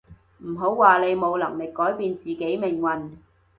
[0.39, 3.11] 唔好話你冇能力改變自己命運